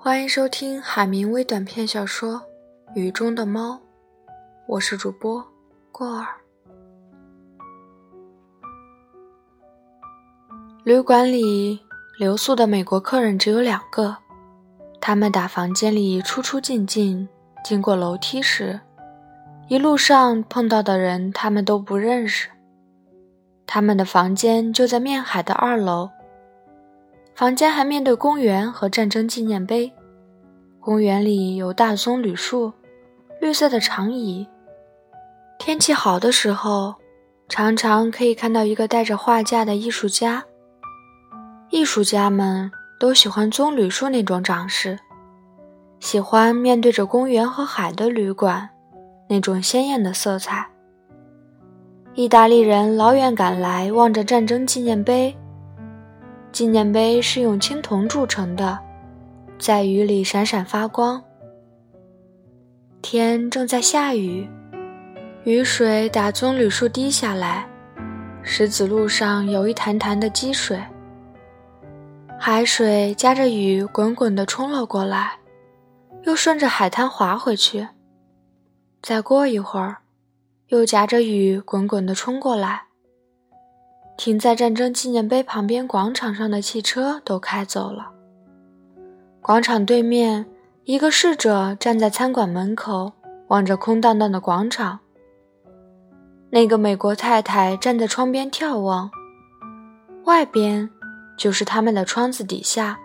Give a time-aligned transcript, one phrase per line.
[0.00, 2.34] 欢迎收听海明威短篇小说
[2.94, 3.72] 《雨中的猫》，
[4.68, 5.44] 我是主播
[5.90, 6.28] 过儿。
[10.84, 11.80] 旅馆里
[12.16, 14.16] 留宿的美国客人只有两个，
[15.00, 17.28] 他们打房间里出出进进，
[17.64, 18.78] 经过楼梯时，
[19.66, 22.48] 一路上碰到的人他们都不认识。
[23.70, 26.08] 他们的房间就在面海的二楼，
[27.34, 29.92] 房间还面对公园和战争纪念碑。
[30.80, 32.72] 公园里有大棕榈树，
[33.42, 34.48] 绿色的长椅。
[35.58, 36.94] 天气好的时候，
[37.46, 40.42] 常常可以看到一个带着画架的艺术家。
[41.68, 44.98] 艺术家们都喜欢棕榈树那种长势，
[46.00, 48.70] 喜欢面对着公园和海的旅馆
[49.28, 50.70] 那种鲜艳的色彩。
[52.18, 55.32] 意大利人老远赶来，望着战争纪念碑。
[56.50, 58.76] 纪念碑是用青铜铸成的。
[59.56, 61.22] 在雨里闪闪发光。
[63.00, 64.50] 天正在下雨，
[65.44, 67.64] 雨水打棕榈树滴下来，
[68.42, 70.76] 石子路上有一潭潭的积水。
[72.36, 75.38] 海水夹着雨滚滚地冲了过来，
[76.24, 77.86] 又顺着海滩滑回去。
[79.00, 79.98] 再过一会儿，
[80.68, 82.84] 又夹着雨滚滚地冲过来。
[84.16, 88.10] 停在战争纪念碑旁边广场上的汽车都开走了。
[89.40, 90.44] 广场对面，
[90.84, 93.12] 一个侍者站在餐馆门口，
[93.46, 94.98] 望着空荡荡的广场。
[96.50, 99.10] 那个美国太太站在窗边眺望，
[100.24, 100.90] 外边
[101.36, 102.98] 就是他们的窗子底下，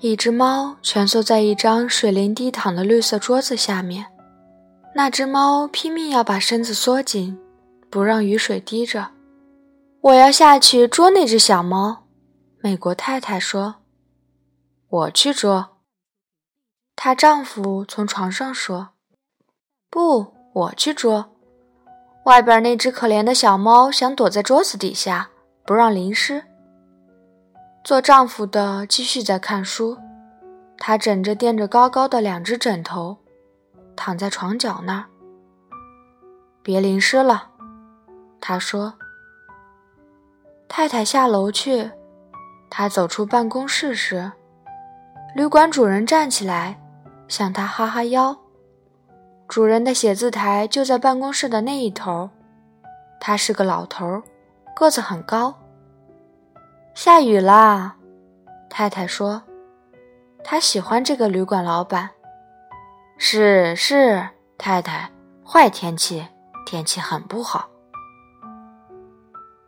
[0.00, 4.06] 一只猫蜷缩在一张水灵地毯的绿色桌子下面。
[4.98, 7.38] 那只猫拼命要把身子缩紧，
[7.88, 9.12] 不让雨水滴着。
[10.00, 12.08] 我要下去捉那只小猫，
[12.60, 13.76] 美国太太说。
[14.88, 15.76] 我去捉。
[16.96, 18.88] 她丈夫从床上说
[19.88, 21.30] ：“不，我去捉。
[22.24, 25.30] 外边那只可怜的小猫想躲在桌子底下，
[25.64, 26.42] 不让淋湿。”
[27.86, 29.96] 做丈夫的继续在看书，
[30.76, 33.18] 他枕着垫着高高的两只枕头，
[33.98, 35.04] 躺在床角那儿。
[36.62, 37.50] 别淋湿了，
[38.40, 38.94] 他说。
[40.68, 41.90] 太太下楼去，
[42.70, 44.30] 他走出办公室时。
[45.34, 46.80] 旅馆主人站起来，
[47.26, 48.38] 向他哈哈腰。
[49.48, 52.30] 主人的写字台就在办公室的那一头。
[53.18, 54.22] 他是个老头，
[54.76, 55.52] 个子很高。
[56.94, 57.96] 下雨啦，
[58.70, 59.42] 太太说。
[60.44, 62.10] 他喜欢这个旅馆老板。
[63.20, 65.10] 是是，太太，
[65.44, 66.24] 坏天气，
[66.64, 67.68] 天气很不好。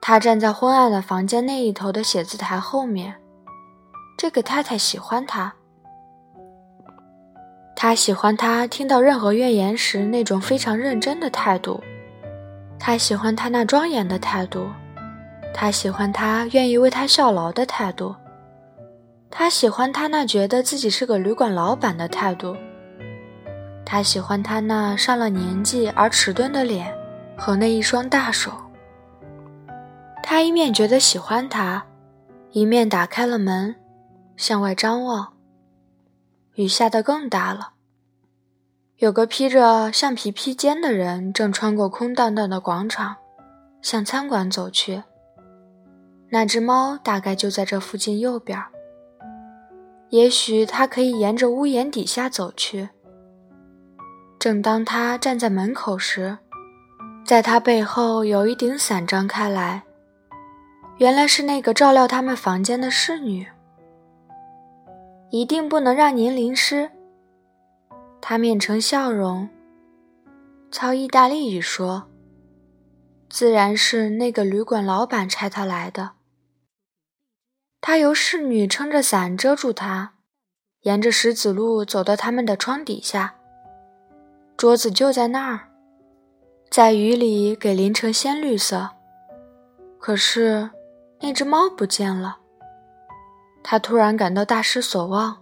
[0.00, 3.16] 他站在昏暗的房间那一头的写字台后面。
[4.16, 5.53] 这个太太喜欢他，
[7.75, 11.83] 他喜欢他听到任何怨言时那种非常认真的态度，
[12.78, 14.69] 他喜欢他那庄严的态度，
[15.53, 18.15] 他喜欢他愿意为他效劳的态度，
[19.28, 22.55] 他喜欢他那觉得自己是个旅馆老板的态度，
[23.84, 26.96] 他喜欢他那上了年纪而迟钝的脸
[27.36, 28.52] 和那一双大手。
[30.22, 31.84] 他一面觉得喜欢他，
[32.52, 33.74] 一面打开了门。
[34.36, 35.34] 向外张望，
[36.54, 37.72] 雨下得更大了。
[38.96, 43.16] 有个披着橡皮披肩的人正穿过空荡荡的广场，
[43.82, 45.02] 向餐馆走去。
[46.30, 48.58] 那只猫大概就在这附近右边。
[50.08, 52.88] 也许它可以沿着屋檐底下走去。
[54.41, 56.39] 正当他站在门口时，
[57.27, 59.83] 在他背后有一顶伞张开来，
[60.97, 63.47] 原来是那个照料他们房间的侍女。
[65.31, 66.91] 一定不能让您淋湿。
[68.23, 69.47] 他面呈笑容，
[70.72, 72.09] 操意大利语说
[73.28, 76.13] ：“自然是那个旅馆老板差他来的。”
[77.83, 80.15] 他由侍女撑着伞遮住他，
[80.81, 83.34] 沿着石子路走到他们的窗底下。
[84.60, 85.60] 桌子就在那儿，
[86.71, 88.91] 在雨里给淋成鲜绿色。
[89.98, 90.68] 可是
[91.18, 92.36] 那只猫不见了。
[93.62, 95.34] 他突然感到大失所望。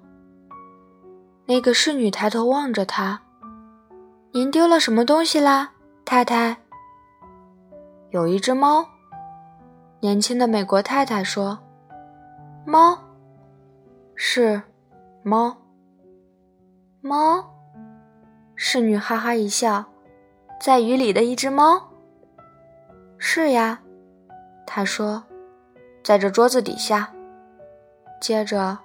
[1.47, 3.21] 那个侍女抬头望着他
[4.31, 5.73] ：“您丢了什么东西啦，
[6.05, 6.57] 太太？”
[8.15, 8.87] 有一只猫。
[9.99, 11.59] 年轻的美国太太说
[12.65, 12.97] ：“猫，
[14.15, 14.63] 是
[15.25, 15.57] 猫。”
[17.03, 17.58] 猫。
[18.61, 19.85] 侍女哈哈一笑
[20.61, 21.91] ：“在雨里的一只猫。”
[23.17, 23.79] 是呀，
[24.67, 25.23] 他说
[26.03, 27.13] ：“在这桌子底下。”
[28.21, 28.77] 接着，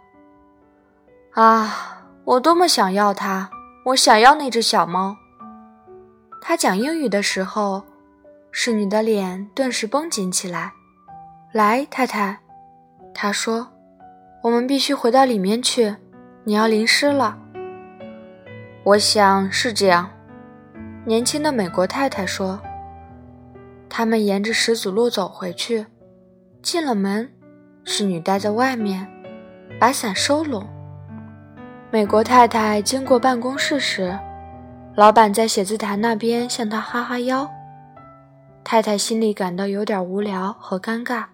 [1.34, 3.50] 啊，我多么想要它！
[3.86, 5.18] 我想要那只小猫。
[6.40, 7.84] 他讲英语的时候，
[8.52, 10.72] 侍女的脸顿时绷紧起来。
[11.52, 12.40] 来，太太，
[13.12, 13.70] 他说
[14.44, 15.96] ：“我们必须回到里面去，
[16.44, 17.40] 你要淋湿了。”
[18.86, 20.10] 我想是这样。
[21.06, 22.60] 年轻的美国太太说。
[23.90, 25.86] 他们沿着石子路走回去，
[26.62, 27.32] 进了门，
[27.86, 29.08] 侍女待在外面，
[29.80, 30.68] 把伞收拢。
[31.92, 34.18] 美国太太经过办公室时，
[34.96, 37.48] 老板在写字台那边向她哈哈腰。
[38.64, 41.26] 太太心里感到有点无聊和尴尬。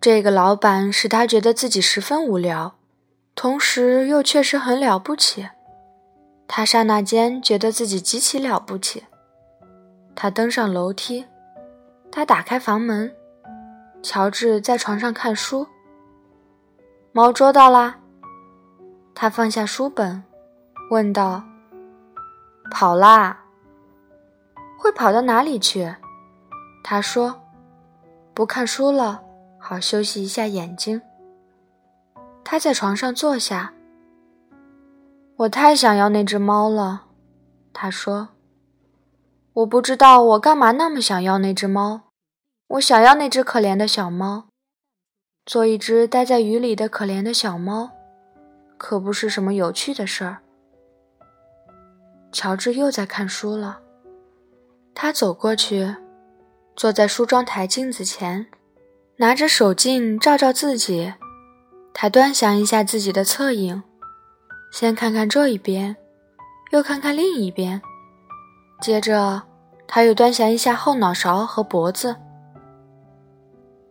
[0.00, 2.76] 这个老板使她觉得自己十分无聊，
[3.34, 5.48] 同时又确实很了不起。
[6.48, 9.04] 他刹那间觉得自己极其了不起。
[10.16, 11.24] 他登上楼梯。
[12.10, 13.14] 他打开房门，
[14.02, 15.66] 乔治在床上看书。
[17.12, 17.98] 猫捉到啦。
[19.14, 20.24] 他放下书本，
[20.90, 21.42] 问道
[22.72, 23.44] ：“跑啦？
[24.78, 25.94] 会跑到哪里去？”
[26.82, 27.38] 他说
[28.32, 29.22] ：“不看书了，
[29.58, 31.02] 好休息一下眼睛。”
[32.42, 33.74] 他在床上坐下。
[35.38, 37.04] 我太想要那只猫了，
[37.72, 38.30] 他说。
[39.52, 42.10] 我不知道我干嘛那么想要那只猫。
[42.66, 44.48] 我想要那只可怜的小猫。
[45.46, 47.90] 做一只待在雨里的可怜的小猫，
[48.76, 50.38] 可不是什么有趣的事儿。
[52.32, 53.78] 乔治又在看书了。
[54.92, 55.94] 他走过去，
[56.74, 58.48] 坐在梳妆台镜子前，
[59.18, 61.14] 拿着手镜照照自己。
[61.94, 63.82] 他端详一下自己的侧影，
[64.70, 65.96] 先看看这一边，
[66.70, 67.80] 又看看另一边，
[68.80, 69.42] 接着。
[69.90, 72.14] 他又端详一下后脑勺和脖子。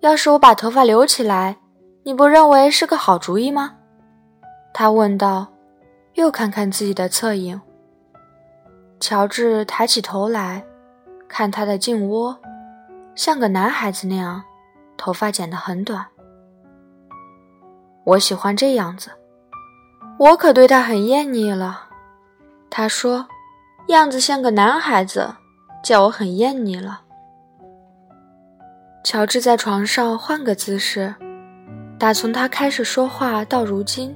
[0.02, 1.58] 要是我把头发留起来，
[2.04, 3.74] 你不认为是个好主意吗？
[4.76, 5.48] 他问道，
[6.14, 7.60] 又看看自己的侧影。
[9.00, 10.64] 乔治抬起头来，
[11.28, 12.38] 看他的颈窝，
[13.16, 14.44] 像个男孩子那样，
[14.98, 16.06] 头发剪得很短。
[18.04, 19.10] 我喜欢这样子，
[20.18, 21.90] 我可对他很厌腻了。
[22.70, 23.28] 他说，
[23.88, 25.36] 样子像个男孩子。
[25.84, 27.00] 叫我很厌腻了。
[29.06, 31.16] 乔治在床上换个姿势，
[31.98, 34.14] 打从他开始说话到如今，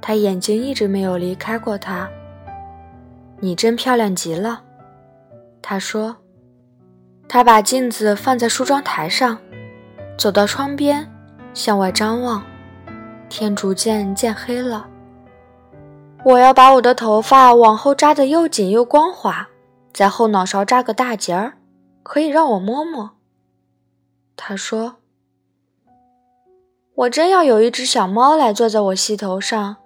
[0.00, 2.08] 他眼睛一直没有离开过他。
[3.40, 4.62] 你真漂亮极了，
[5.60, 6.14] 他说。
[7.26, 9.38] 他把镜子放在梳妆台上，
[10.16, 11.08] 走到窗边，
[11.54, 12.40] 向外张望。
[13.28, 14.86] 天逐渐渐黑了。
[16.22, 19.48] 我要把我的头发往后扎得又紧又光滑。
[19.92, 21.54] 在后脑勺扎个大结儿，
[22.02, 23.10] 可以让我摸摸。
[24.36, 24.96] 他说
[26.94, 29.76] ：“我真要有一只小猫来坐在我膝头上，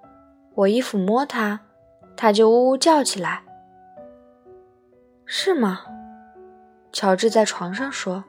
[0.56, 1.60] 我一抚摸它，
[2.16, 3.42] 它就呜呜叫起来。”
[5.24, 5.80] 是吗？
[6.92, 8.24] 乔治在床上说：“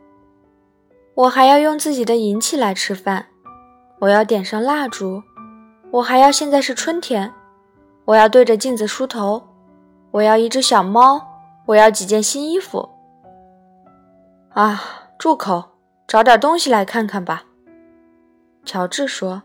[1.13, 3.28] 我还要用自己的银器来吃饭，
[4.00, 5.22] 我要点上蜡烛，
[5.92, 7.34] 我还要现在是春天，
[8.06, 9.46] 我要对着镜子梳头，
[10.12, 11.31] 我要一只小猫。”
[11.66, 12.88] 我要几件新衣服。
[14.50, 15.72] 啊，住口！
[16.07, 17.45] 找点东西来看看吧。
[18.64, 19.42] 乔治说，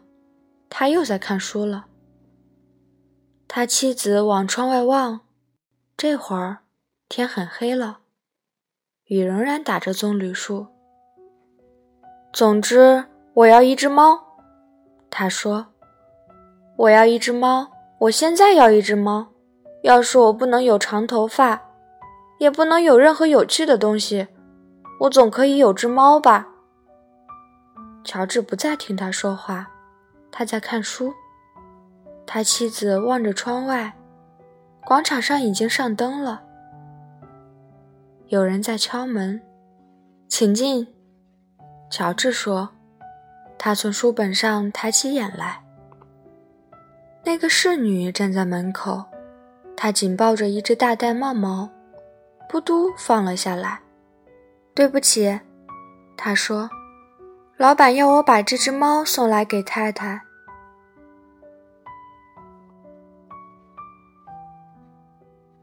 [0.68, 1.86] 他又在看书了。
[3.48, 5.20] 他妻子往窗外望，
[5.96, 6.58] 这会儿
[7.08, 8.00] 天很黑了，
[9.06, 10.66] 雨仍然打着棕榈树。
[12.34, 14.20] 总之，我要一只猫。
[15.08, 15.68] 他说
[16.76, 17.66] ：“我要一只猫，
[18.00, 19.28] 我现在要一只猫。
[19.82, 21.62] 要是我不能有长头发。”
[22.40, 24.26] 也不能有任何有趣的东西，
[25.00, 26.48] 我总可以有只猫吧。
[28.02, 29.68] 乔治不再听他说话，
[30.32, 31.12] 他在看书。
[32.26, 33.94] 他妻子望着窗外，
[34.86, 36.40] 广场上已经上灯了。
[38.28, 39.42] 有人在敲门，
[40.26, 40.88] 请进。
[41.90, 42.70] 乔治说。
[43.58, 45.62] 他从书本上抬起眼来。
[47.22, 49.04] 那个侍女站在门口，
[49.76, 51.70] 她紧抱着一只大玳瑁猫。
[52.48, 53.80] 噗嘟，放了下来。
[54.74, 55.38] 对不起，
[56.16, 56.68] 她说
[57.58, 60.22] ：“老板要我把这只猫送来给太太。”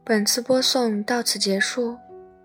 [0.04, 1.98] 本次播送到此结束，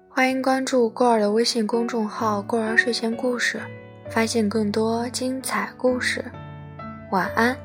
[0.09, 3.61] 欢迎关注过儿的微信公众号“过儿睡前故事”，
[4.11, 6.25] 发现更多精彩故事。
[7.11, 7.55] 晚安。